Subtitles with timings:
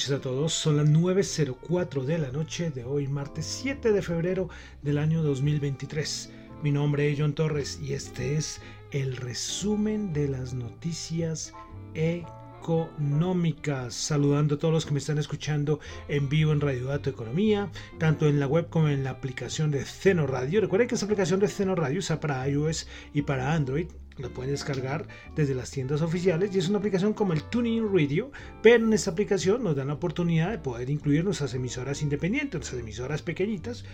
[0.00, 4.48] Noches a todos, son las 9.04 de la noche de hoy, martes 7 de febrero
[4.80, 6.32] del año 2023.
[6.62, 11.52] Mi nombre es John Torres y este es el resumen de las noticias
[11.92, 13.92] económicas.
[13.92, 18.26] Saludando a todos los que me están escuchando en vivo en Radio Dato Economía, tanto
[18.26, 20.62] en la web como en la aplicación de Ceno Radio.
[20.62, 24.52] Recuerden que esa aplicación de Ceno Radio está para iOS y para Android la pueden
[24.52, 28.30] descargar desde las tiendas oficiales y es una aplicación como el Tuning Radio,
[28.62, 32.80] pero en esta aplicación nos dan la oportunidad de poder incluir nuestras emisoras independientes, nuestras
[32.80, 33.84] emisoras pequeñitas.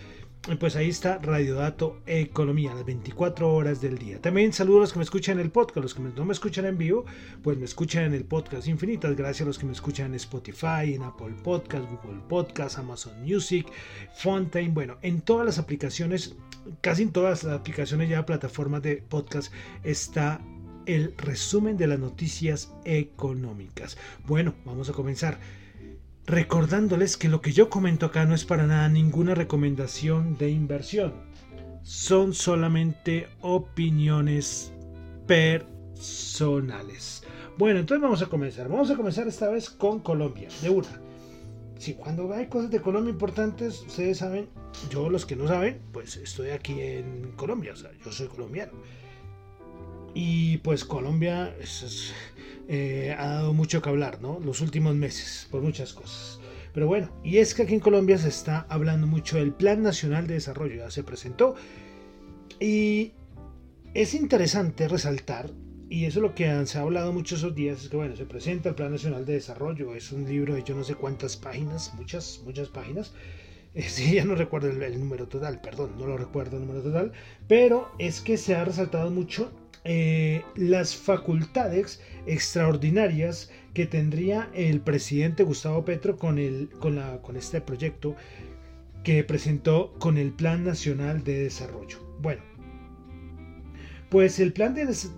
[0.59, 4.21] Pues ahí está Radio Dato Economía, las 24 horas del día.
[4.21, 6.65] También saludo a los que me escuchan en el podcast, los que no me escuchan
[6.65, 7.05] en vivo,
[7.43, 9.15] pues me escuchan en el podcast infinitas.
[9.15, 13.67] Gracias a los que me escuchan en Spotify, en Apple Podcast, Google Podcast, Amazon Music,
[14.15, 16.37] Fontaine, bueno, en todas las aplicaciones
[16.81, 20.41] casi en todas las aplicaciones ya plataformas de podcast está
[20.85, 23.97] el resumen de las noticias económicas.
[24.25, 25.39] Bueno, vamos a comenzar.
[26.27, 31.13] Recordándoles que lo que yo comento acá no es para nada ninguna recomendación de inversión.
[31.81, 34.71] Son solamente opiniones
[35.25, 37.23] personales.
[37.57, 38.67] Bueno, entonces vamos a comenzar.
[38.69, 41.07] Vamos a comenzar esta vez con Colombia, de una
[41.79, 44.49] si cuando hay cosas de Colombia importantes, ustedes saben,
[44.89, 48.73] yo los que no saben, pues estoy aquí en Colombia, o sea, yo soy colombiano.
[50.13, 51.55] Y pues Colombia
[52.67, 54.39] eh, ha dado mucho que hablar, ¿no?
[54.39, 56.39] Los últimos meses, por muchas cosas.
[56.73, 60.27] Pero bueno, y es que aquí en Colombia se está hablando mucho del Plan Nacional
[60.27, 61.55] de Desarrollo, ya se presentó.
[62.59, 63.13] Y
[63.93, 65.51] es interesante resaltar
[65.89, 68.25] y eso es lo que se ha hablado muchos esos días, es que bueno, se
[68.25, 71.93] presenta el Plan Nacional de Desarrollo, es un libro de yo no sé cuántas páginas,
[71.95, 73.13] muchas, muchas páginas.
[73.87, 77.11] Sí, ya no recuerdo el, número total, perdón, no lo recuerdo el número total,
[77.47, 79.51] pero es que se ha resaltado mucho
[79.83, 87.37] eh, las facultades extraordinarias que tendría el presidente Gustavo Petro con, el, con, la, con
[87.37, 88.15] este proyecto
[89.03, 91.99] que presentó con el Plan Nacional de Desarrollo.
[92.19, 92.41] Bueno,
[94.09, 94.75] pues el Plan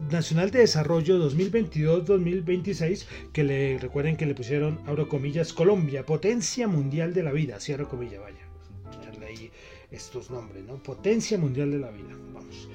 [0.10, 7.14] Nacional de Desarrollo 2022-2026, que le recuerden que le pusieron, abro comillas, Colombia, potencia mundial
[7.14, 8.48] de la vida, cierro comillas, vaya,
[8.92, 9.52] ponerle ahí
[9.92, 10.82] estos nombres, ¿no?
[10.82, 12.68] Potencia mundial de la vida, vamos.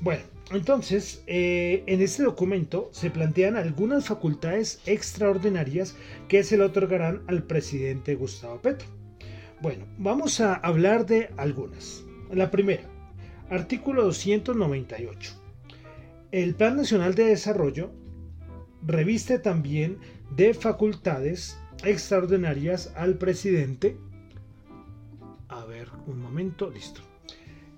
[0.00, 5.96] Bueno, entonces, eh, en este documento se plantean algunas facultades extraordinarias
[6.28, 8.88] que se le otorgarán al presidente Gustavo Petro.
[9.60, 12.04] Bueno, vamos a hablar de algunas.
[12.30, 12.84] La primera,
[13.50, 15.48] artículo 298
[16.30, 17.90] el Plan Nacional de Desarrollo
[18.82, 19.98] reviste también
[20.36, 23.96] de facultades extraordinarias al presidente.
[25.48, 27.00] A ver, un momento, listo.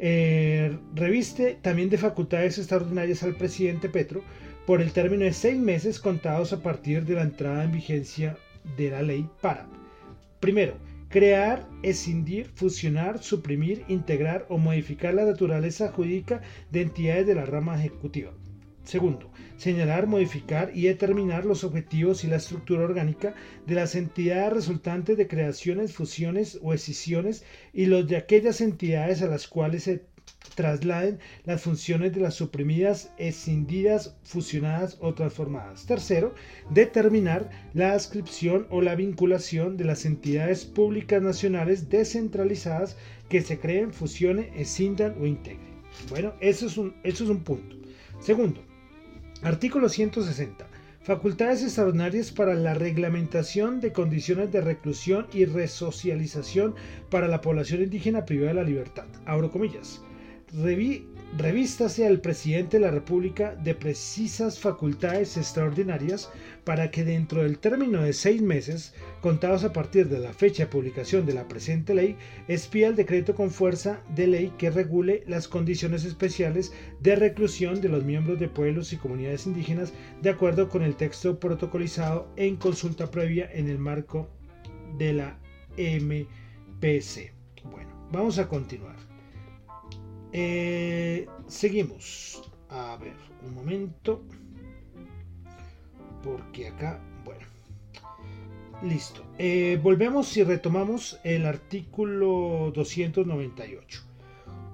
[0.02, 4.22] Eh, reviste también de facultades extraordinarias al presidente Petro
[4.66, 8.38] por el término de seis meses contados a partir de la entrada en vigencia
[8.78, 9.68] de la ley para,
[10.40, 10.74] primero,
[11.10, 16.40] crear, escindir, fusionar, suprimir, integrar o modificar la naturaleza jurídica
[16.70, 18.32] de entidades de la rama ejecutiva.
[18.84, 23.34] Segundo, señalar, modificar y determinar los objetivos y la estructura orgánica
[23.66, 29.28] de las entidades resultantes de creaciones, fusiones o escisiones y los de aquellas entidades a
[29.28, 30.02] las cuales se
[30.54, 35.86] trasladen las funciones de las suprimidas, escindidas, fusionadas o transformadas.
[35.86, 36.34] Tercero,
[36.70, 42.96] determinar la adscripción o la vinculación de las entidades públicas nacionales descentralizadas
[43.28, 45.80] que se creen, fusionen, escindan o integren.
[46.08, 47.76] Bueno, eso es un, eso es un punto.
[48.20, 48.62] Segundo,
[49.42, 50.66] artículo 160.
[51.02, 56.74] Facultades extraordinarias para la reglamentación de condiciones de reclusión y resocialización
[57.10, 59.06] para la población indígena privada de la libertad.
[59.24, 60.02] Abro comillas
[60.52, 66.30] revístase al presidente de la República de precisas facultades extraordinarias
[66.64, 70.70] para que dentro del término de seis meses, contados a partir de la fecha de
[70.70, 72.16] publicación de la presente ley,
[72.48, 77.88] expía el decreto con fuerza de ley que regule las condiciones especiales de reclusión de
[77.88, 79.92] los miembros de pueblos y comunidades indígenas
[80.22, 84.28] de acuerdo con el texto protocolizado en consulta previa en el marco
[84.98, 85.38] de la
[85.76, 87.32] MPC.
[87.70, 89.09] Bueno, vamos a continuar.
[90.32, 92.42] Eh, seguimos.
[92.68, 94.22] A ver, un momento.
[96.22, 97.46] porque acá, bueno,
[98.82, 99.24] listo.
[99.38, 104.02] Eh, volvemos y retomamos el artículo 298.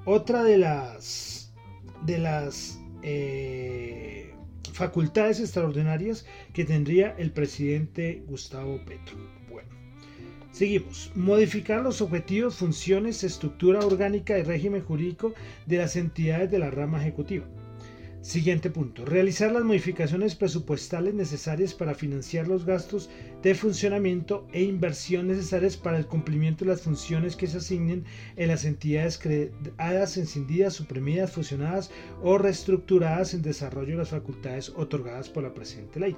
[0.05, 1.53] Otra de las
[2.05, 4.35] de las eh,
[4.73, 9.36] facultades extraordinarias que tendría el presidente Gustavo Petro.
[10.57, 11.13] Seguimos.
[11.15, 15.35] Modificar los objetivos, funciones, estructura orgánica y régimen jurídico
[15.67, 17.45] de las entidades de la rama ejecutiva
[18.23, 19.05] Siguiente punto.
[19.05, 23.11] Realizar las modificaciones presupuestales necesarias para financiar los gastos
[23.47, 28.03] de funcionamiento e inversión necesarias para el cumplimiento de las funciones que se asignen
[28.35, 31.93] en las entidades creadas, encendidas, suprimidas, fusionadas
[32.25, 36.17] o reestructuradas en desarrollo de las facultades otorgadas por la presente ley.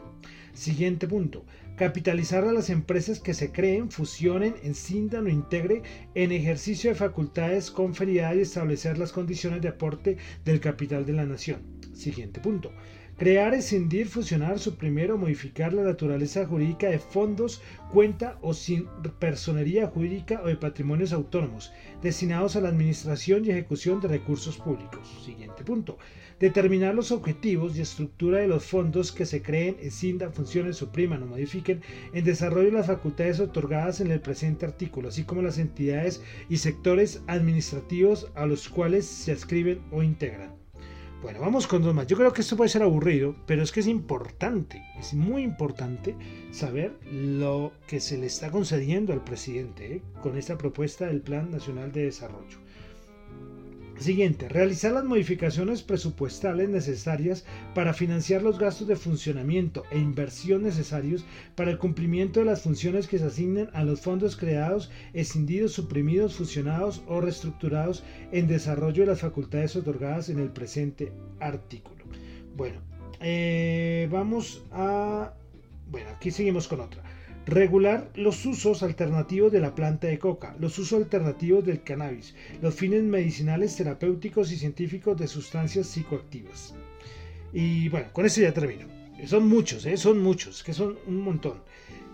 [0.55, 1.45] Siguiente punto.
[1.77, 5.83] Capitalizar a las empresas que se creen, fusionen, enciendan o integre
[6.15, 10.17] en ejercicio de facultades conferidas y establecer las condiciones de aporte
[10.47, 11.61] del capital de la nación.
[11.93, 12.73] Siguiente punto.
[13.19, 17.61] Crear, escindir, fusionar, suprimir o modificar la naturaleza jurídica de fondos,
[17.93, 18.87] cuenta o sin
[19.19, 25.21] personería jurídica o de patrimonios autónomos destinados a la administración y ejecución de recursos públicos.
[25.25, 25.99] Siguiente punto.
[26.39, 31.27] Determinar los objetivos y estructura de los fondos que se creen, escindan, funcionen, supriman o
[31.27, 31.83] modifiquen
[32.13, 36.59] en desarrollo de las facultades otorgadas en el presente artículo, así como las entidades y
[36.59, 40.58] sectores administrativos a los cuales se adscriben o integran.
[41.21, 42.07] Bueno, vamos con dos más.
[42.07, 46.15] Yo creo que esto puede ser aburrido, pero es que es importante, es muy importante
[46.53, 50.03] saber lo que se le está concediendo al presidente ¿eh?
[50.23, 52.59] con esta propuesta del Plan Nacional de Desarrollo.
[53.99, 61.25] Siguiente, realizar las modificaciones presupuestales necesarias para financiar los gastos de funcionamiento e inversión necesarios
[61.57, 66.37] para el cumplimiento de las funciones que se asignen a los fondos creados, escindidos, suprimidos,
[66.37, 72.05] fusionados o reestructurados en desarrollo de las facultades otorgadas en el presente artículo.
[72.57, 72.81] Bueno,
[73.21, 75.33] eh, vamos a...
[75.91, 77.03] Bueno, aquí seguimos con otra.
[77.49, 82.75] Regular los usos alternativos de la planta de coca, los usos alternativos del cannabis, los
[82.75, 86.75] fines medicinales, terapéuticos y científicos de sustancias psicoactivas.
[87.55, 88.87] Y bueno, con eso ya termino.
[89.25, 89.97] Son muchos, ¿eh?
[89.97, 91.63] son muchos, que son un montón.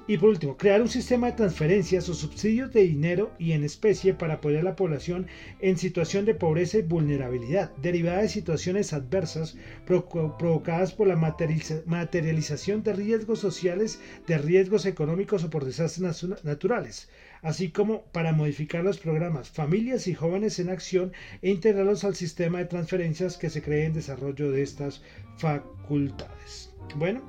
[0.06, 4.12] Y por último, crear un sistema de transferencias o subsidios de dinero y en especie
[4.12, 5.26] para apoyar a la población
[5.60, 9.56] en situación de pobreza y vulnerabilidad, derivada de situaciones adversas
[9.86, 17.08] provocadas por la materialización de riesgos sociales, de riesgos económicos o por desastres naturales,
[17.40, 22.58] así como para modificar los programas Familias y Jóvenes en Acción e integrarlos al sistema
[22.58, 25.02] de transferencias que se cree en desarrollo de estas
[25.38, 26.74] facultades.
[26.96, 27.22] Bueno,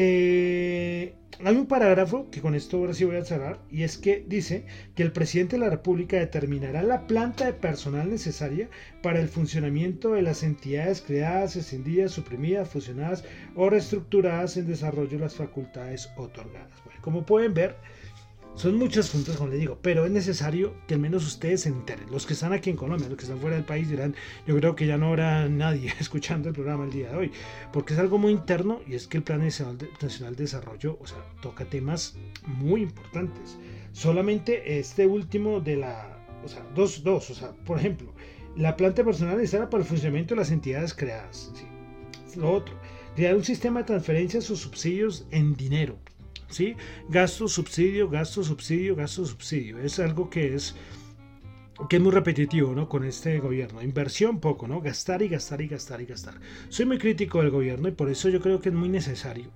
[0.00, 4.24] eh, hay un parágrafo que con esto ahora sí voy a cerrar y es que
[4.28, 4.64] dice
[4.94, 8.68] que el presidente de la República determinará la planta de personal necesaria
[9.02, 13.24] para el funcionamiento de las entidades creadas, escindidas, suprimidas, fusionadas
[13.56, 16.70] o reestructuradas en desarrollo de las facultades otorgadas.
[17.00, 17.74] como pueden ver,
[18.58, 22.10] son muchos puntos, como les digo, pero es necesario que al menos ustedes se enteren.
[22.10, 24.16] Los que están aquí en Colombia, los que están fuera del país dirán,
[24.48, 27.32] yo creo que ya no habrá nadie escuchando el programa el día de hoy,
[27.72, 31.18] porque es algo muy interno y es que el Plan Nacional de, Desarrollo, o sea,
[31.40, 32.16] toca temas
[32.46, 33.58] muy importantes.
[33.92, 38.12] Solamente este último de la, o sea, dos, dos, o sea, por ejemplo,
[38.56, 41.52] la planta personal necesaria para el funcionamiento de las entidades creadas.
[42.34, 42.74] Lo otro,
[43.14, 45.96] crear un sistema de transferencias o subsidios en dinero
[47.08, 49.78] Gasto, subsidio, gasto, subsidio, gasto, subsidio.
[49.78, 50.74] Es algo que es
[51.88, 52.88] que es muy repetitivo, ¿no?
[52.88, 53.82] Con este gobierno.
[53.82, 54.80] Inversión poco, ¿no?
[54.80, 56.34] Gastar y gastar y gastar y gastar.
[56.70, 59.52] Soy muy crítico del gobierno y por eso yo creo que es muy necesario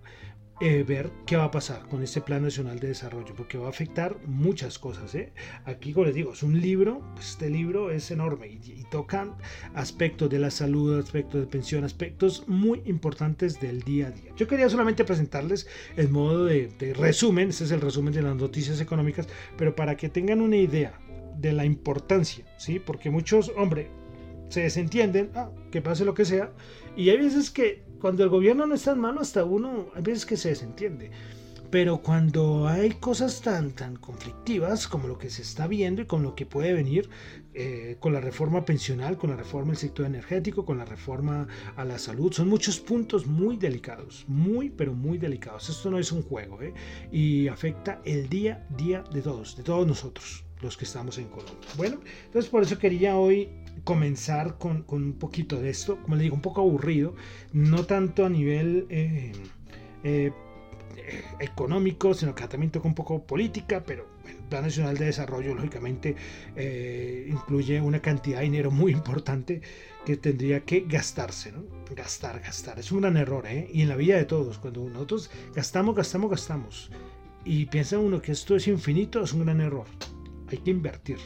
[0.61, 3.71] eh, ver qué va a pasar con este Plan Nacional de Desarrollo, porque va a
[3.71, 5.15] afectar muchas cosas.
[5.15, 5.33] ¿eh?
[5.65, 9.35] Aquí, como les digo, es un libro, pues este libro es enorme y, y tocan
[9.75, 14.33] aspectos de la salud, aspectos de pensión, aspectos muy importantes del día a día.
[14.37, 15.67] Yo quería solamente presentarles
[15.97, 19.97] el modo de, de resumen, este es el resumen de las noticias económicas, pero para
[19.97, 20.99] que tengan una idea
[21.39, 22.79] de la importancia, ¿sí?
[22.79, 23.91] Porque muchos, hombre,
[24.49, 26.53] se desentienden, ah, que pase lo que sea,
[26.95, 30.27] y hay veces que cuando el gobierno no está en mano, hasta uno, hay veces
[30.27, 31.13] que se desentiende.
[31.71, 36.25] Pero cuando hay cosas tan, tan conflictivas como lo que se está viendo y con
[36.25, 37.09] lo que puede venir
[37.55, 41.85] eh, con la reforma pensional, con la reforma del sector energético, con la reforma a
[41.85, 45.71] la salud, son muchos puntos muy delicados, muy, pero muy delicados.
[45.71, 46.75] Esto no es un juego ¿eh?
[47.13, 51.29] y afecta el día a día de todos, de todos nosotros, los que estamos en
[51.29, 51.69] Colombia.
[51.77, 53.49] Bueno, entonces por eso quería hoy
[53.85, 57.15] comenzar con, un poquito de esto, como le digo, un poco aburrido,
[57.53, 59.33] no tanto a nivel eh,
[60.05, 60.33] eh,
[61.41, 66.15] económico, sino que también toca un poco política, pero el Plan Nacional de Desarrollo, lógicamente,
[66.57, 69.63] eh, incluye una cantidad de dinero muy importante
[70.05, 71.65] que tendría que gastarse, ¿no?
[71.95, 72.79] Gastar, gastar.
[72.79, 73.45] Es un gran error.
[73.73, 76.91] Y en la vida de todos, cuando nosotros gastamos, gastamos, gastamos,
[77.45, 79.87] y piensa uno que esto es infinito, es un gran error.
[80.49, 81.19] Hay que invertir.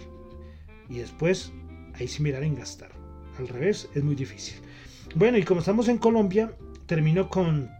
[0.88, 1.53] Y después,
[1.99, 2.91] ahí sí mirar en gastar.
[3.38, 4.57] Al revés, es muy difícil.
[5.15, 6.53] Bueno, y como estamos en Colombia,
[6.87, 7.71] termino con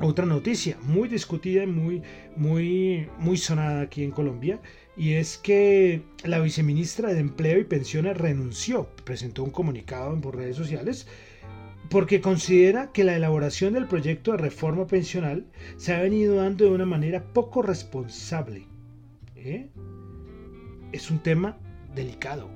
[0.00, 2.02] otra noticia muy discutida muy,
[2.36, 4.60] muy, muy sonada aquí en Colombia.
[4.96, 10.56] Y es que la viceministra de Empleo y Pensiones renunció, presentó un comunicado en redes
[10.56, 11.06] sociales
[11.88, 15.44] porque considera que la elaboración del proyecto de reforma pensional
[15.76, 18.66] se ha venido dando de una manera poco responsable.
[19.36, 19.68] ¿eh?
[20.92, 21.58] Es un tema
[21.94, 22.48] delicado,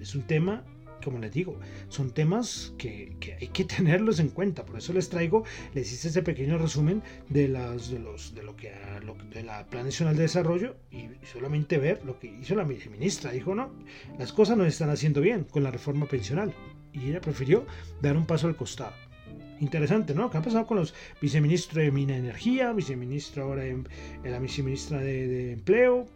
[0.00, 0.64] es un tema
[1.02, 4.64] como les digo, son temas que, hay que tenerlos en cuenta.
[4.64, 8.56] Por eso les traigo, les hice ese pequeño resumen de, las, de, los, de lo
[8.56, 8.72] que
[9.32, 13.32] de la Plan Nacional de Desarrollo y solamente ver lo que hizo la ministra.
[13.32, 13.70] Dijo, no,
[14.18, 16.54] las cosas no están haciendo bien con la reforma pensional.
[16.92, 17.66] Y ella prefirió
[18.00, 18.92] dar un paso al costado.
[19.60, 20.30] Interesante, ¿no?
[20.30, 23.88] ¿Qué ha pasado con los viceministros de Mina Energía, viceministro ahora en,
[24.24, 26.06] la viceministra de, de Empleo?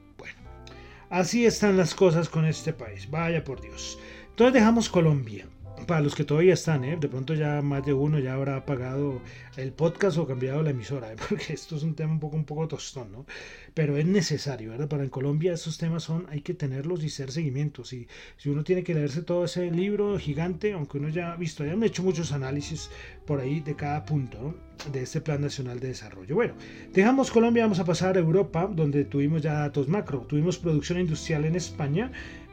[1.12, 3.10] Así están las cosas con este país.
[3.10, 3.98] Vaya por Dios.
[4.30, 5.46] Entonces dejamos Colombia.
[5.86, 6.96] Para los que todavía están, ¿eh?
[7.00, 9.20] de pronto ya más de uno ya habrá apagado
[9.56, 11.16] el podcast o cambiado la emisora, ¿eh?
[11.28, 13.26] porque esto es un tema un poco, un poco tostón, ¿no?
[13.74, 14.88] Pero es necesario, ¿verdad?
[14.88, 17.92] Para en Colombia esos temas son, hay que tenerlos y ser seguimientos.
[17.92, 21.64] Y si uno tiene que leerse todo ese libro gigante, aunque uno ya ha visto,
[21.64, 22.90] ya han hecho muchos análisis
[23.26, 24.54] por ahí de cada punto
[24.92, 26.34] de este Plan Nacional de Desarrollo.
[26.34, 26.54] Bueno,
[26.92, 30.20] dejamos Colombia, vamos a pasar a Europa, donde tuvimos ya datos macro.
[30.20, 32.10] Tuvimos producción industrial en España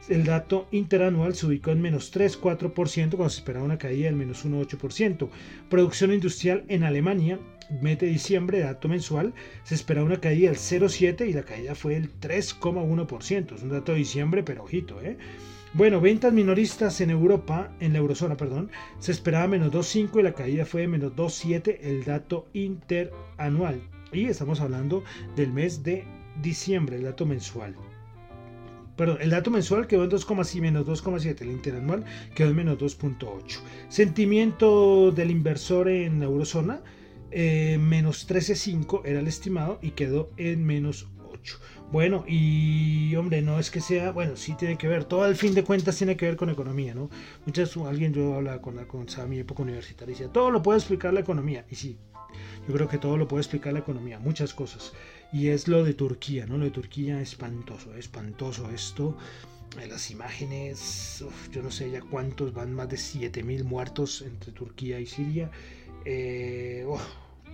[0.07, 4.45] el dato interanual se ubicó en menos 3,4% cuando se esperaba una caída del menos
[4.45, 5.29] 1,8%.
[5.69, 7.39] Producción industrial en Alemania,
[7.81, 11.93] mes de diciembre, dato mensual, se esperaba una caída del 0,7% y la caída fue
[11.93, 13.55] del 3,1%.
[13.55, 15.17] Es un dato de diciembre, pero ojito, ¿eh?
[15.73, 20.33] Bueno, ventas minoristas en Europa, en la eurozona, perdón, se esperaba menos 2,5 y la
[20.33, 23.79] caída fue de menos 2,7 el dato interanual.
[24.11, 25.03] Y estamos hablando
[25.35, 26.05] del mes de
[26.41, 27.75] diciembre, el dato mensual.
[28.99, 32.03] Perdón, el dato mensual quedó en 2,7 menos 2,7, el interanual
[32.35, 33.61] quedó en menos 2,8.
[33.87, 36.81] Sentimiento del inversor en eurozona,
[37.31, 41.59] eh, menos 13,5 era el estimado y quedó en menos 8.
[41.93, 45.53] Bueno, y hombre, no es que sea, bueno, sí tiene que ver, todo al fin
[45.53, 47.09] de cuentas tiene que ver con economía, ¿no?
[47.45, 51.21] Muchas, alguien yo hablaba con, con mi época universitaria decía, todo lo puede explicar la
[51.21, 51.97] economía, y sí,
[52.67, 54.93] yo creo que todo lo puede explicar la economía, muchas cosas
[55.31, 56.57] y es lo de Turquía, ¿no?
[56.57, 59.15] Lo de Turquía espantoso, espantoso esto.
[59.87, 65.05] Las imágenes, yo no sé ya cuántos, van más de 7.000 muertos entre Turquía y
[65.05, 65.51] Siria.
[66.05, 66.85] Eh,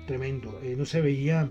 [0.08, 0.62] tremendo.
[0.64, 1.50] Eh, no se veía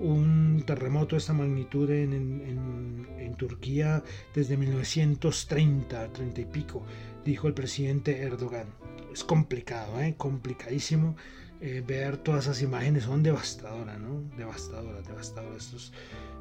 [0.00, 4.02] un terremoto de esta magnitud en, en, en, Turquía
[4.34, 6.82] desde 1930, 30 y pico,
[7.24, 8.66] dijo el presidente Erdogan.
[9.12, 10.14] Es complicado, ¿eh?
[10.16, 11.14] complicadísimo.
[11.62, 14.22] Eh, ver todas esas imágenes son devastadoras, ¿no?
[14.38, 15.92] Devastadoras, devastadoras.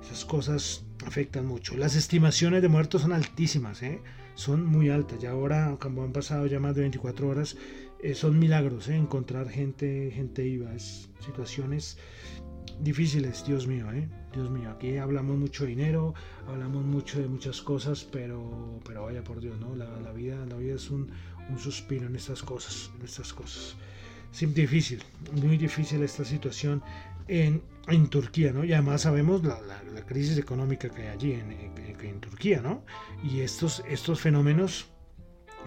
[0.02, 1.76] esas cosas afectan mucho.
[1.76, 4.02] Las estimaciones de muertos son altísimas, ¿eh?
[4.36, 5.20] Son muy altas.
[5.20, 7.58] Ya ahora, como han pasado ya más de 24 horas,
[8.02, 8.96] eh, son milagros, ¿eh?
[8.96, 10.74] Encontrar gente, gente viva.
[10.74, 11.98] Es situaciones
[12.80, 14.08] difíciles, Dios mío, ¿eh?
[14.32, 16.14] Dios mío, aquí hablamos mucho de dinero,
[16.48, 19.76] hablamos mucho de muchas cosas, pero, pero vaya por Dios, ¿no?
[19.76, 21.12] La, la vida, la vida es un,
[21.50, 23.76] un suspiro en estas cosas, en estas cosas
[24.32, 25.04] es difícil,
[25.42, 26.82] muy difícil esta situación
[27.28, 28.64] en, en Turquía, ¿no?
[28.64, 32.84] Y además sabemos la, la, crisis económica que hay allí en, en, Turquía, ¿no?
[33.24, 34.88] Y estos, estos fenómenos,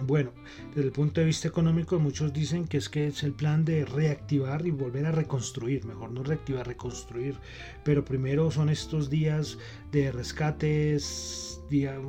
[0.01, 0.31] bueno,
[0.69, 3.85] desde el punto de vista económico, muchos dicen que es que es el plan de
[3.85, 7.37] reactivar y volver a reconstruir, mejor no reactivar, reconstruir,
[7.85, 9.57] pero primero son estos días
[9.91, 11.61] de rescates,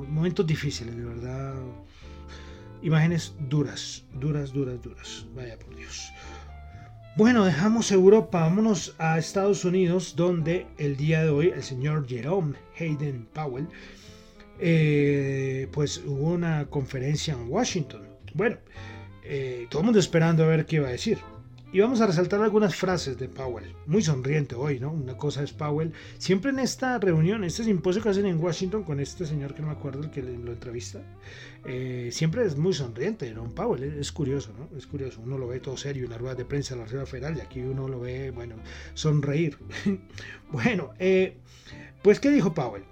[0.09, 1.55] momentos difíciles, de verdad.
[2.83, 5.27] Imágenes duras, duras, duras, duras.
[5.35, 6.13] Vaya por Dios.
[7.17, 12.57] Bueno, dejamos Europa, vámonos a Estados Unidos, donde el día de hoy el señor Jerome
[12.77, 13.69] Hayden Powell,
[14.59, 18.03] eh, pues hubo una conferencia en Washington.
[18.35, 18.57] Bueno,
[19.23, 21.19] eh, todo el mundo esperando a ver qué iba a decir.
[21.75, 23.75] Y vamos a resaltar algunas frases de Powell.
[23.87, 24.93] Muy sonriente hoy, ¿no?
[24.93, 25.93] Una cosa es Powell.
[26.19, 29.67] Siempre en esta reunión, este simposio que hacen en Washington con este señor que no
[29.67, 31.01] me acuerdo el que lo entrevista,
[31.65, 33.53] eh, siempre es muy sonriente, ¿no?
[33.53, 33.83] Powell.
[33.83, 34.69] Es, curioso, ¿no?
[34.79, 35.21] Es curioso.
[35.21, 37.41] Uno lo ve todo serio en la rueda de prensa de la Reserva Federal y
[37.41, 38.55] aquí uno lo ve, bueno,
[38.95, 39.59] sonreír.
[40.53, 41.39] bueno, eh,
[42.03, 42.85] pues, ¿qué dijo Powell?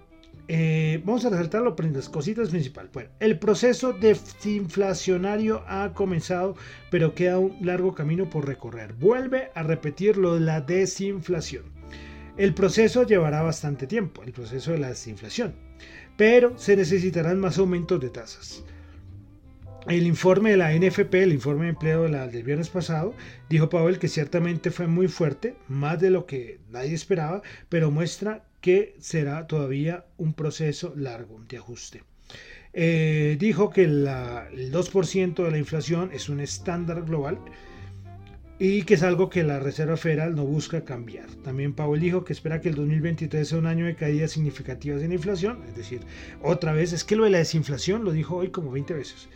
[0.48, 2.92] Eh, vamos a resaltar las cositas principales.
[2.92, 6.56] Bueno, el proceso desinflacionario ha comenzado,
[6.90, 8.92] pero queda un largo camino por recorrer.
[8.94, 11.64] Vuelve a repetir lo de la desinflación.
[12.36, 15.54] El proceso llevará bastante tiempo, el proceso de la desinflación,
[16.16, 18.64] pero se necesitarán más aumentos de tasas.
[19.86, 23.14] El informe de la NFP, el informe de empleo del viernes pasado,
[23.50, 28.44] dijo Powell que ciertamente fue muy fuerte, más de lo que nadie esperaba, pero muestra
[28.62, 32.02] que será todavía un proceso largo de ajuste.
[32.72, 37.38] Eh, dijo que el 2% de la inflación es un estándar global
[38.58, 41.26] y que es algo que la Reserva Federal no busca cambiar.
[41.42, 45.08] También Powell dijo que espera que el 2023 sea un año de caídas significativas en
[45.08, 46.00] la inflación, es decir,
[46.40, 49.28] otra vez, es que lo de la desinflación lo dijo hoy como 20 veces.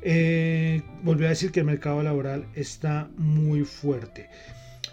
[0.00, 4.28] Eh, volvió a decir que el mercado laboral está muy fuerte.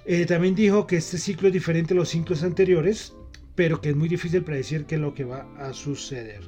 [0.05, 3.13] Eh, también dijo que este ciclo es diferente a los ciclos anteriores,
[3.59, 6.39] pero que es muy difícil predecir qué es lo que va a suceder.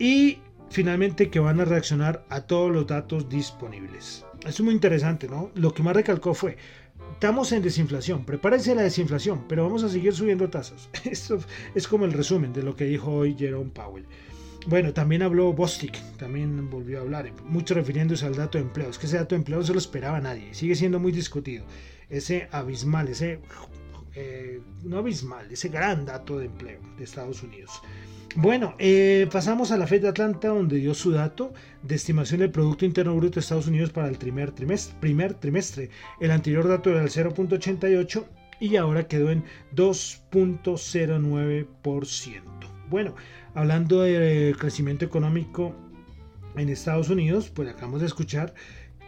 [0.00, 0.38] Y
[0.68, 4.24] finalmente que van a reaccionar a todos los datos disponibles.
[4.44, 5.52] es muy interesante, ¿no?
[5.54, 6.56] Lo que más recalcó fue,
[7.12, 10.88] estamos en desinflación, prepárense a la desinflación, pero vamos a seguir subiendo tasas.
[11.04, 11.38] Esto
[11.76, 14.06] es como el resumen de lo que dijo hoy Jerome Powell.
[14.66, 18.90] Bueno, también habló Bostic, también volvió a hablar, mucho refiriéndose al dato de empleo.
[18.90, 21.64] Es que ese dato de empleo no se lo esperaba nadie, sigue siendo muy discutido.
[22.10, 23.38] Ese abismal, ese,
[24.16, 27.82] eh, no abismal, ese gran dato de empleo de Estados Unidos.
[28.34, 32.50] Bueno, eh, pasamos a la Fed de Atlanta, donde dio su dato de estimación del
[32.50, 34.96] Producto Interno Bruto de Estados Unidos para el primer trimestre.
[35.00, 35.90] Primer trimestre.
[36.20, 38.24] El anterior dato era el 0.88
[38.60, 39.44] y ahora quedó en
[39.74, 42.42] 2.09%.
[42.88, 43.14] Bueno,
[43.54, 45.74] hablando de crecimiento económico
[46.56, 48.54] en Estados Unidos, pues acabamos de escuchar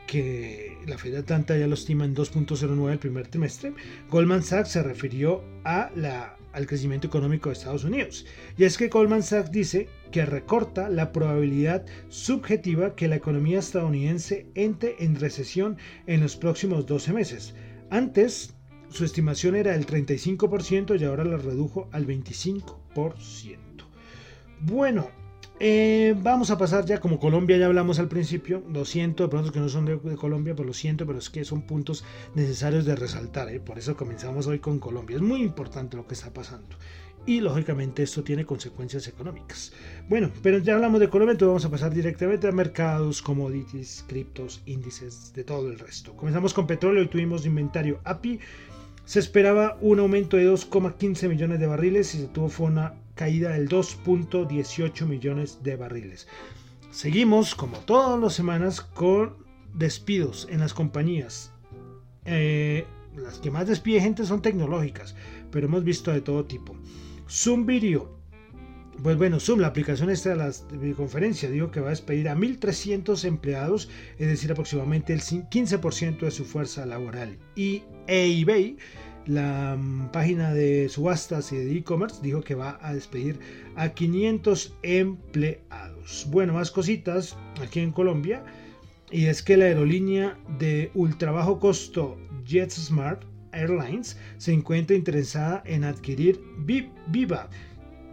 [0.09, 3.75] que la Fed Atlanta ya lo estima en 2.09 el primer trimestre.
[4.11, 8.27] Goldman Sachs se refirió a la al crecimiento económico de Estados Unidos.
[8.57, 14.47] Y es que Goldman Sachs dice que recorta la probabilidad subjetiva que la economía estadounidense
[14.55, 17.55] entre en recesión en los próximos 12 meses.
[17.91, 18.55] Antes,
[18.89, 23.59] su estimación era del 35% y ahora la redujo al 25%.
[24.61, 25.11] Bueno,
[25.61, 29.53] eh, vamos a pasar ya, como Colombia ya hablamos al principio, lo siento, de pronto
[29.53, 32.95] que no son de, Colombia, pero lo siento, pero es que son puntos necesarios de
[32.95, 33.59] resaltar, ¿eh?
[33.59, 35.17] por eso comenzamos hoy con Colombia.
[35.17, 36.77] Es muy importante lo que está pasando.
[37.27, 39.73] Y lógicamente esto tiene consecuencias económicas.
[40.09, 44.63] Bueno, pero ya hablamos de Colombia, entonces vamos a pasar directamente a mercados, commodities, criptos,
[44.65, 46.15] índices, de todo el resto.
[46.15, 48.41] Comenzamos con petróleo y tuvimos inventario API.
[49.05, 53.51] Se esperaba un aumento de 2,15 millones de barriles y se tuvo fue una caída
[53.51, 56.29] del 2.18 millones de barriles.
[56.93, 59.37] Seguimos, como todas las semanas, con
[59.75, 61.53] despidos en las compañías.
[62.25, 65.17] Eh, las que más despide gente son tecnológicas,
[65.51, 66.77] pero hemos visto de todo tipo.
[67.29, 68.17] Zoom Video.
[69.03, 72.37] Pues bueno, Zoom, la aplicación esta de la videoconferencia, dijo que va a despedir a
[72.37, 77.37] 1.300 empleados, es decir, aproximadamente el 15% de su fuerza laboral.
[77.57, 78.77] Y eBay
[79.29, 83.39] la mm, página de subastas y de e-commerce dijo que va a despedir
[83.77, 86.27] a 500 empleados.
[86.31, 88.43] Bueno, más cositas aquí en Colombia.
[89.11, 95.85] Y es que la aerolínea de ultra bajo costo JetSmart Airlines se encuentra interesada en
[95.85, 97.49] adquirir Viva.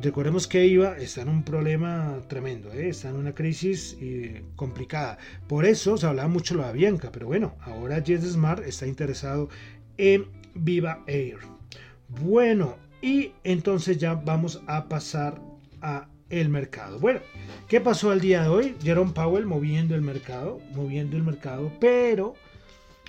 [0.02, 2.90] Recordemos que IVA está en un problema tremendo, ¿eh?
[2.90, 5.18] está en una crisis eh, complicada.
[5.48, 9.50] Por eso se hablaba mucho de la Bianca, pero bueno, ahora JetSmart está interesado
[9.98, 10.26] en
[10.56, 11.38] Viva Air.
[12.08, 15.42] Bueno, y entonces ya vamos a pasar
[15.82, 17.00] a el mercado.
[17.00, 17.20] Bueno,
[17.68, 18.76] ¿qué pasó el día de hoy?
[18.82, 22.34] Jerome Powell moviendo el mercado, moviendo el mercado, pero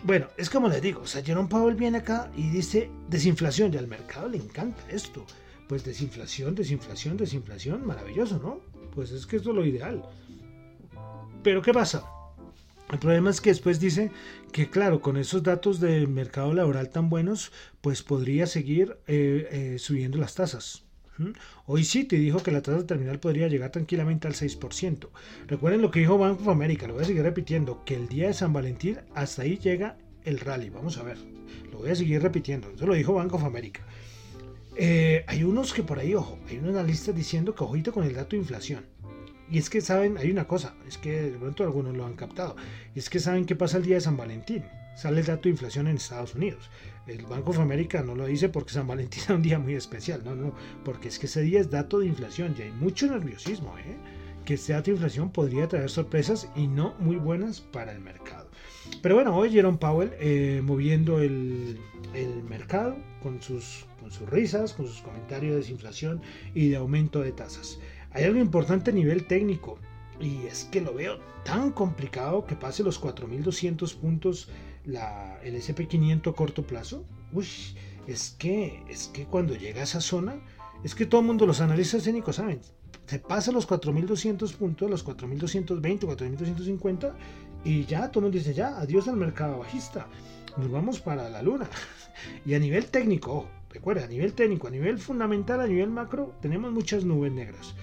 [0.05, 3.79] bueno, es como les digo, o sea, Jerome Powell viene acá y dice desinflación, y
[3.79, 5.25] al mercado le encanta esto.
[5.69, 8.61] Pues desinflación, desinflación, desinflación, maravilloso, ¿no?
[8.95, 10.03] Pues es que esto es lo ideal.
[11.43, 12.05] Pero ¿qué pasa?
[12.93, 14.11] El problema es que después dice
[14.53, 19.79] que, claro, con esos datos de mercado laboral tan buenos, pues podría seguir eh, eh,
[19.79, 20.85] subiendo las tasas.
[21.65, 25.09] Hoy sí te dijo que la tasa terminal podría llegar tranquilamente al 6%.
[25.47, 28.27] Recuerden lo que dijo Bank of America, lo voy a seguir repitiendo, que el día
[28.29, 30.69] de San Valentín hasta ahí llega el rally.
[30.69, 31.17] Vamos a ver,
[31.73, 32.71] lo voy a seguir repitiendo.
[32.71, 33.83] Eso lo dijo Bank of America.
[34.79, 38.15] Eh, hay unos que por ahí, ojo, hay unos analistas diciendo que ojito con el
[38.15, 38.85] dato de inflación.
[39.51, 42.57] Y es que saben, hay una cosa, es que de pronto algunos lo han captado,
[42.95, 44.65] y es que saben qué pasa el día de San Valentín.
[44.97, 46.71] Sale el dato de inflación en Estados Unidos.
[47.07, 50.23] El Banco of America no lo dice porque San Valentín es un día muy especial,
[50.25, 50.55] no, no,
[50.85, 53.97] porque es que ese día es dato de inflación y hay mucho nerviosismo, ¿eh?
[54.47, 58.49] que este dato de inflación podría traer sorpresas y no muy buenas para el mercado.
[59.03, 61.79] Pero bueno, hoy Jerome Powell eh, moviendo el,
[62.15, 66.23] el mercado con sus, con sus risas, con sus comentarios de desinflación
[66.55, 67.81] y de aumento de tasas.
[68.13, 69.79] Hay algo importante a nivel técnico
[70.21, 74.49] y es que lo veo tan complicado que pase los 4.200 puntos
[74.85, 77.05] la, el SP500 a corto plazo.
[77.33, 77.47] Uy,
[78.07, 80.41] es que, es que cuando llega a esa zona,
[80.85, 82.61] es que todo el mundo, los analistas técnicos saben,
[83.07, 87.15] se pasa los 4.200 puntos, los 4.220, 4.250
[87.65, 90.09] y ya todo el mundo dice, ya, adiós al mercado bajista,
[90.57, 91.69] nos vamos para la luna.
[92.47, 96.73] Y a nivel técnico, recuerda, a nivel técnico, a nivel fundamental, a nivel macro, tenemos
[96.73, 97.75] muchas nubes negras.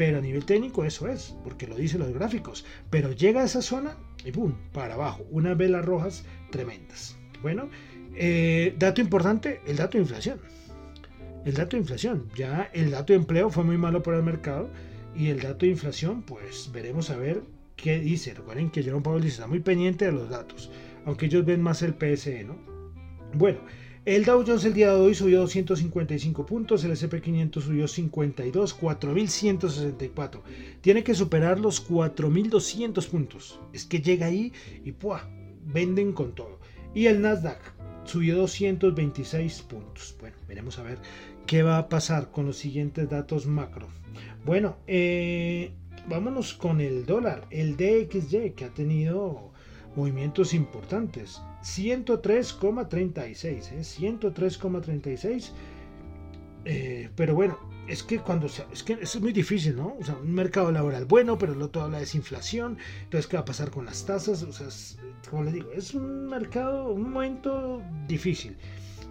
[0.00, 2.64] Pero a nivel técnico eso es, porque lo dicen los gráficos.
[2.88, 4.54] Pero llega a esa zona y ¡pum!
[4.72, 5.26] Para abajo.
[5.30, 7.18] Unas velas rojas tremendas.
[7.42, 7.68] Bueno,
[8.14, 10.40] eh, dato importante, el dato de inflación.
[11.44, 12.30] El dato de inflación.
[12.34, 14.70] Ya el dato de empleo fue muy malo para el mercado.
[15.14, 17.42] Y el dato de inflación, pues veremos a ver
[17.76, 18.32] qué dice.
[18.32, 20.70] Recuerden que Jerome Powell está muy pendiente de los datos.
[21.04, 22.56] Aunque ellos ven más el PSE, ¿no?
[23.34, 23.60] Bueno,
[24.16, 30.42] el Dow Jones el día de hoy subió 255 puntos, el SP500 subió 52, 4164.
[30.80, 33.60] Tiene que superar los 4200 puntos.
[33.72, 34.52] Es que llega ahí
[34.84, 35.30] y ¡pua!
[35.64, 36.58] venden con todo.
[36.92, 37.60] Y el Nasdaq
[38.02, 40.16] subió 226 puntos.
[40.18, 40.98] Bueno, veremos a ver
[41.46, 43.86] qué va a pasar con los siguientes datos macro.
[44.44, 45.70] Bueno, eh,
[46.08, 49.52] vámonos con el dólar, el DXY que ha tenido
[49.96, 51.42] movimientos importantes.
[51.62, 55.24] 103,36, 103,36.
[55.24, 55.40] ¿eh?
[56.64, 57.58] eh, pero bueno,
[57.90, 59.96] es que cuando es que es muy difícil, ¿no?
[59.98, 62.78] O sea, un mercado laboral bueno, pero el otro habla de desinflación.
[63.04, 64.42] Entonces, ¿qué va a pasar con las tasas?
[64.42, 64.68] O sea,
[65.28, 68.56] como le digo, es un mercado, un momento difícil.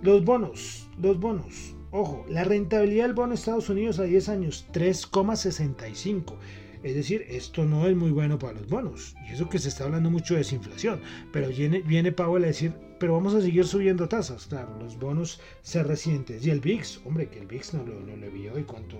[0.01, 1.75] Los bonos, los bonos.
[1.91, 6.35] Ojo, la rentabilidad del bono de Estados Unidos a 10 años, 3,65.
[6.81, 9.15] Es decir, esto no es muy bueno para los bonos.
[9.27, 11.01] Y eso que se está hablando mucho de desinflación.
[11.33, 14.45] Pero viene, viene Powell a decir, pero vamos a seguir subiendo tasas.
[14.47, 16.45] Claro, los bonos se recientes.
[16.45, 18.97] Y el VIX, hombre, que el VIX no lo, no lo vio y cuánto,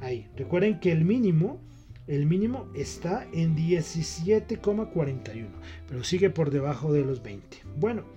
[0.00, 0.26] Ahí.
[0.36, 1.60] Recuerden que el mínimo,
[2.06, 5.48] el mínimo está en 17,41,
[5.86, 7.58] pero sigue por debajo de los 20.
[7.76, 8.15] Bueno,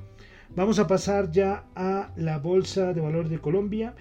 [0.56, 3.94] Vamos a pasar ya a la Bolsa de Valor de Colombia.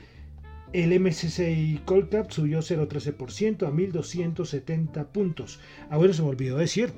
[0.72, 5.60] El MSCI Colcap subió 0,13% a 1.270 puntos.
[5.90, 6.92] Ah, bueno, se me olvidó decir.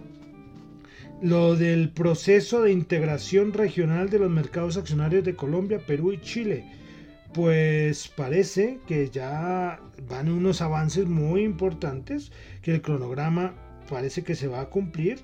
[1.21, 6.65] Lo del proceso de integración regional de los mercados accionarios de Colombia, Perú y Chile.
[7.35, 12.31] Pues parece que ya van unos avances muy importantes,
[12.63, 13.55] que el cronograma
[13.89, 15.19] parece que se va a cumplir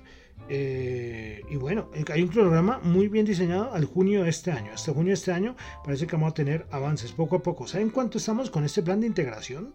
[0.49, 4.71] eh, y bueno, eh, hay un programa muy bien diseñado al junio de este año.
[4.73, 7.67] Hasta junio de este año parece que vamos a tener avances poco a poco.
[7.67, 9.73] ¿Saben cuánto estamos con este plan de integración?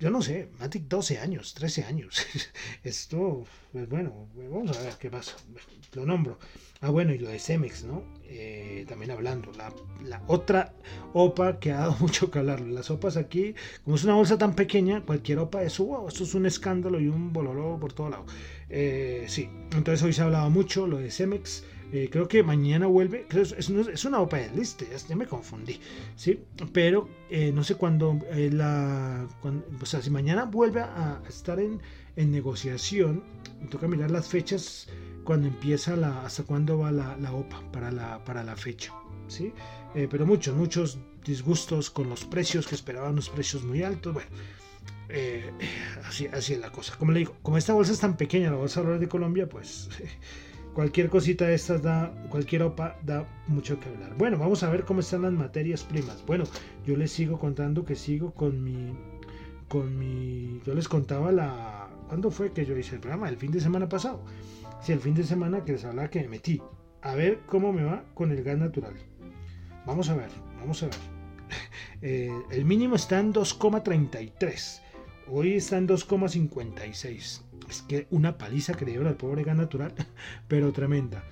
[0.00, 2.26] Yo no sé, Matic 12 años, 13 años.
[2.84, 5.36] Esto, pues bueno, vamos a ver qué pasa.
[5.92, 6.38] Lo nombro.
[6.80, 8.02] Ah, bueno, y lo de Cemex, ¿no?
[8.24, 10.72] Eh, también hablando, la, otra
[11.12, 12.62] OPA que ha dado mucho que hablar.
[12.62, 16.32] Las OPAs aquí, como es una bolsa tan pequeña, cualquier OPA es, wow, esto es
[16.34, 18.24] un escándalo y un bololo por todo lado.
[18.70, 21.62] Eh, sí, entonces hoy se ha hablado mucho lo de Cemex.
[21.92, 23.26] Eh, creo que mañana vuelve.
[23.30, 25.80] es, una OPA de liste, ya, me confundí.
[26.16, 26.40] ¿sí?
[26.72, 27.08] Pero
[27.52, 29.26] no sé cuándo, la,
[29.80, 31.80] o sea, si mañana vuelve a estar en,
[32.16, 33.22] en negociación,
[33.70, 34.88] toca mirar las fechas
[35.24, 38.92] cuando empieza la, hasta cuándo va la, OPA para la, para la fecha.
[39.28, 39.52] ¿sí?
[39.94, 44.14] Eh, pero muchos, muchos disgustos con los precios que esperaban los precios muy altos.
[44.14, 44.30] Bueno,
[45.08, 45.50] eh,
[46.04, 46.96] así, así es la cosa.
[46.96, 49.88] Como le digo, como esta bolsa es tan pequeña, la bolsa de de Colombia, pues
[50.74, 54.16] cualquier cosita de estas da, cualquier OPA da mucho que hablar.
[54.16, 56.24] Bueno, vamos a ver cómo están las materias primas.
[56.26, 56.44] Bueno,
[56.86, 58.92] yo les sigo contando que sigo con mi,
[59.68, 63.28] con mi, yo les contaba la, ¿cuándo fue que yo hice el programa?
[63.28, 64.22] El fin de semana pasado
[64.80, 66.60] si el fin de semana que les hablaba que me metí.
[67.02, 68.94] A ver cómo me va con el gas natural.
[69.86, 70.96] Vamos a ver, vamos a ver.
[72.02, 74.80] Eh, el mínimo está en 2,33.
[75.28, 77.42] Hoy está en 2,56.
[77.70, 79.94] Es que una paliza que le pobre gas natural,
[80.48, 81.22] pero tremenda.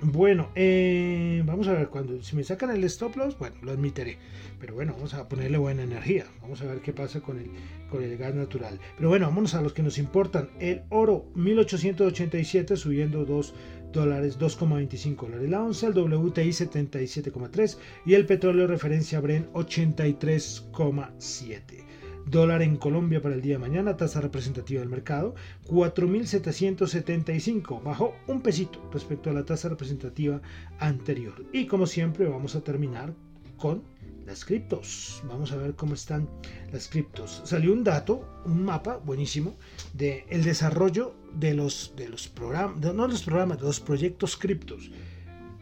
[0.00, 4.16] Bueno, eh, vamos a ver, cuando si me sacan el stop loss, bueno, lo admitiré.
[4.58, 6.24] Pero bueno, vamos a ponerle buena energía.
[6.40, 7.50] Vamos a ver qué pasa con el,
[7.90, 8.80] con el gas natural.
[8.96, 10.48] Pero bueno, vámonos a los que nos importan.
[10.58, 13.54] El oro, 1887 subiendo 2
[13.92, 15.88] dólares, 2,25 dólares la onza.
[15.88, 17.76] El WTI 77,3
[18.06, 21.93] y el petróleo referencia Bren 83,7
[22.26, 25.34] dólar en Colombia para el día de mañana, tasa representativa del mercado,
[25.68, 30.40] 4.775, bajó un pesito respecto a la tasa representativa
[30.78, 31.44] anterior.
[31.52, 33.14] Y como siempre vamos a terminar
[33.56, 33.82] con
[34.26, 35.22] las criptos.
[35.28, 36.28] Vamos a ver cómo están
[36.72, 37.42] las criptos.
[37.44, 39.54] Salió un dato, un mapa buenísimo
[39.92, 44.90] de el desarrollo de los de los programas, no los programas, de los proyectos criptos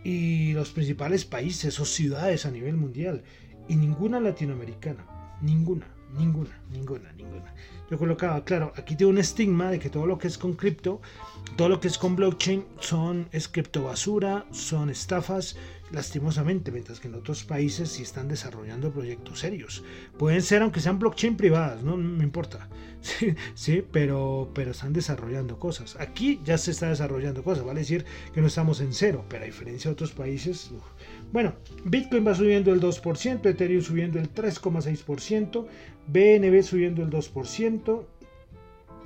[0.05, 3.23] y los principales países o ciudades a nivel mundial
[3.69, 5.87] y ninguna latinoamericana, ninguna.
[6.13, 7.55] Ninguna, ninguna, ninguna.
[7.91, 11.01] yo colocaba, claro, aquí tiene un estigma de que todo lo que es con cripto,
[11.57, 15.57] todo lo que es con blockchain son es criptobasura, son estafas,
[15.93, 19.85] lastimosamente, mientras que en otros países sí están desarrollando proyectos serios.
[20.19, 22.69] Pueden ser, aunque sean blockchain privadas, no, me importa.
[23.03, 25.97] Sí, sí, pero, pero están desarrollando cosas.
[25.99, 29.47] Aquí ya se está desarrollando cosas, vale decir que no estamos en cero, pero a
[29.47, 30.71] diferencia de otros países,
[31.33, 31.53] bueno,
[31.85, 35.67] Bitcoin va subiendo el 2%, Ethereum subiendo el 3,6%,
[36.07, 38.05] BNB subiendo el 2%,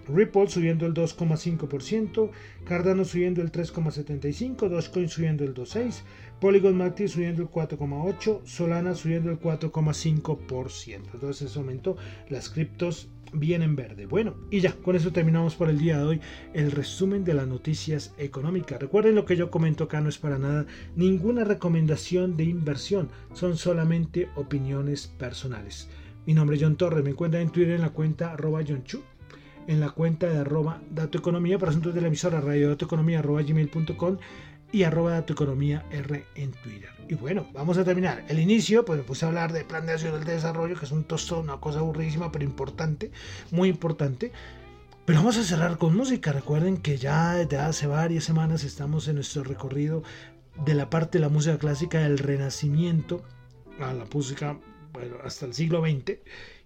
[0.08, 2.30] Ripple subiendo el 2,5%,
[2.64, 6.02] Cardano subiendo el 3,75%, Dogecoin subiendo el 2,6%,
[6.40, 11.00] Polygon Matic subiendo el 4,8%, Solana subiendo el 4,5%.
[11.14, 11.96] Entonces ese momento
[12.28, 14.06] las criptos vienen verde.
[14.06, 16.20] Bueno, y ya, con eso terminamos por el día de hoy
[16.52, 18.80] el resumen de las noticias económicas.
[18.80, 23.56] Recuerden lo que yo comento acá no es para nada ninguna recomendación de inversión, son
[23.56, 25.88] solamente opiniones personales.
[26.26, 29.02] Mi nombre es John Torres, me encuentran en Twitter en la cuenta arroba John Chu
[29.68, 32.76] en la cuenta de arroba datoeconomía para asuntos de la emisora radio
[34.76, 36.90] y arroba datoeconomía r en Twitter.
[37.08, 38.26] Y bueno, vamos a terminar.
[38.28, 41.04] El inicio, pues me puse a hablar de plan nacional de desarrollo, que es un
[41.04, 43.10] tostón, una cosa aburridísima, pero importante,
[43.50, 44.32] muy importante.
[45.06, 46.30] Pero vamos a cerrar con música.
[46.30, 50.02] Recuerden que ya desde hace varias semanas estamos en nuestro recorrido
[50.66, 53.22] de la parte de la música clásica del Renacimiento
[53.80, 54.58] a la música
[54.92, 56.18] bueno, hasta el siglo XX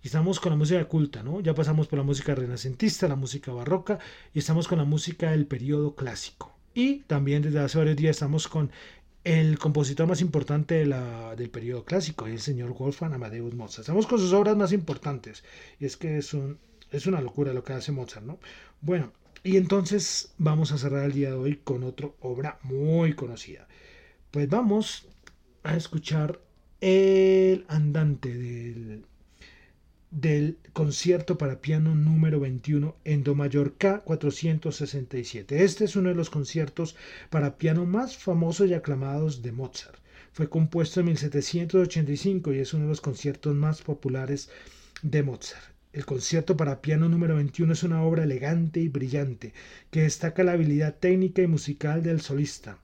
[0.03, 1.40] y estamos con la música culta, ¿no?
[1.40, 4.01] Ya pasamos por la música renacentista, la música barroca
[4.35, 6.60] y estamos con la música del periodo clásico.
[6.75, 8.71] Y también desde hace varios días estamos con
[9.25, 13.81] el compositor más importante de la, del periodo clásico, el señor Wolfgang Amadeus Mozart.
[13.81, 15.45] Estamos con sus obras más importantes
[15.79, 16.59] y es que es, un,
[16.91, 18.39] es una locura lo que hace Mozart, ¿no?
[18.81, 23.67] Bueno, y entonces vamos a cerrar el día de hoy con otra obra muy conocida.
[24.31, 25.09] Pues vamos
[25.63, 26.41] a escuchar
[26.81, 29.05] el andante del
[30.11, 35.62] del concierto para piano número 21 en Do mayor K 467.
[35.62, 36.96] Este es uno de los conciertos
[37.31, 39.99] para piano más famosos y aclamados de Mozart.
[40.33, 44.51] Fue compuesto en 1785 y es uno de los conciertos más populares
[45.03, 45.70] de Mozart.
[45.92, 49.53] El concierto para piano número 21 es una obra elegante y brillante
[49.90, 52.79] que destaca la habilidad técnica y musical del solista,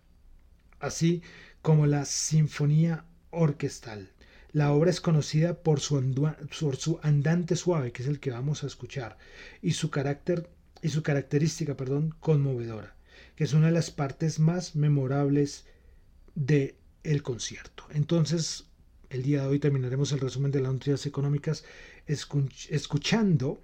[0.81, 1.23] así
[1.63, 4.11] como la sinfonía orquestal.
[4.53, 9.19] La obra es conocida por su, andante suave, que es el que vamos a escuchar,
[9.63, 10.49] y su carácter
[10.83, 12.97] y su característica, perdón, conmovedora,
[13.35, 15.65] que es una de las partes más memorables
[16.35, 17.85] del el concierto.
[17.91, 18.67] Entonces,
[19.11, 21.65] el día de hoy terminaremos el resumen de las noticias económicas
[22.07, 23.63] escuchando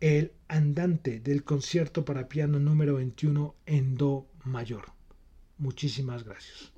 [0.00, 4.92] el andante del concierto para piano número 21 en Do mayor.
[5.58, 6.72] Muchísimas gracias.